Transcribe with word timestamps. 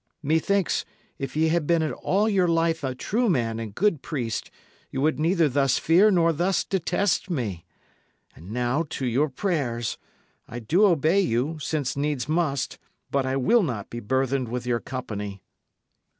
Methinks, 0.23 0.83
if 1.19 1.35
ye 1.35 1.49
had 1.49 1.67
been 1.67 1.93
all 1.93 2.27
your 2.27 2.47
life 2.47 2.83
a 2.83 2.95
true 2.95 3.29
man 3.29 3.59
and 3.59 3.75
good 3.75 4.01
priest, 4.01 4.49
ye 4.89 4.97
would 4.97 5.19
neither 5.19 5.47
thus 5.47 5.77
fear 5.77 6.09
nor 6.09 6.33
thus 6.33 6.63
detest 6.63 7.29
me. 7.29 7.65
And 8.35 8.49
now 8.49 8.83
to 8.89 9.05
your 9.05 9.29
prayers. 9.29 9.99
I 10.47 10.57
do 10.57 10.87
obey 10.87 11.19
you, 11.21 11.59
since 11.59 11.95
needs 11.95 12.27
must; 12.27 12.79
but 13.11 13.27
I 13.27 13.35
will 13.37 13.61
not 13.61 13.91
be 13.91 13.99
burthened 13.99 14.47
with 14.49 14.65
your 14.65 14.79
company." 14.79 15.43